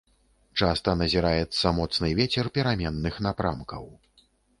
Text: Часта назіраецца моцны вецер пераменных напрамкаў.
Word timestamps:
Часта 0.59 0.93
назіраецца 1.01 1.73
моцны 1.79 2.09
вецер 2.19 2.49
пераменных 2.55 3.21
напрамкаў. 3.27 3.85